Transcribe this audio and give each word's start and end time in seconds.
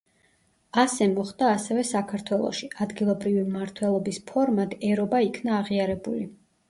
ასე 0.83 1.07
მოხდა 1.11 1.51
ასევე 1.57 1.83
საქართველოში, 1.89 2.69
ადგილობრივი 2.85 3.43
მმართველობის 3.51 4.21
ფორმად 4.33 4.75
ერობა 4.93 5.21
იქნა 5.31 5.59
აღიარებული. 5.59 6.27